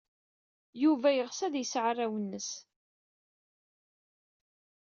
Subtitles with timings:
[0.83, 2.49] Yuba yeɣs ad yesɛu arraw-nnes.